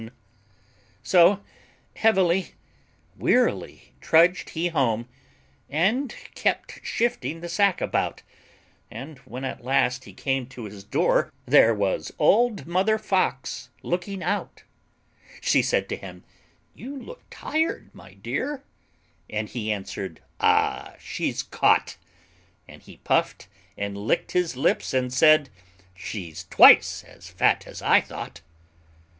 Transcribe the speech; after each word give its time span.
So 1.03 1.43
heavily, 1.95 2.55
wearily 3.19 3.93
trudged 4.01 4.49
he 4.49 4.69
home, 4.69 5.07
And 5.69 6.15
kept 6.33 6.79
shifting 6.83 7.41
the 7.41 7.47
sack 7.47 7.81
about; 7.81 8.23
And 8.89 9.19
when 9.25 9.43
at 9.45 9.63
last 9.63 10.05
he 10.05 10.13
came 10.13 10.47
to 10.47 10.63
his 10.63 10.83
door, 10.83 11.31
There 11.45 11.71
was 11.75 12.11
old 12.17 12.65
Mother 12.65 12.97
Fox 12.97 13.69
looking 13.83 14.23
out. 14.23 14.63
She 15.39 15.61
said 15.61 15.87
to 15.89 15.95
him, 15.95 16.23
"You 16.73 16.95
look 16.97 17.21
tired, 17.29 17.93
my 17.93 18.15
dear," 18.15 18.63
And 19.29 19.49
he 19.49 19.71
answered, 19.71 20.19
"Ah, 20.39 20.95
she's 20.97 21.43
caught!" 21.43 21.97
And 22.67 22.81
he 22.81 22.97
puffed 22.97 23.47
and 23.77 23.95
licked 23.95 24.31
his 24.31 24.57
lips 24.57 24.95
and 24.95 25.13
said 25.13 25.51
"She's 25.93 26.47
twice 26.49 27.03
as 27.03 27.29
fat 27.29 27.67
as 27.67 27.83
I 27.83 28.01
thought!" 28.01 28.41